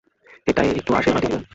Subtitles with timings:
[0.47, 1.43] এটায় একটু আশীর্বাদ দিয়ে দেবেন?